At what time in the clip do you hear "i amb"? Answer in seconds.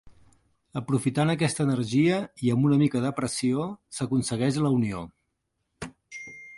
2.47-2.67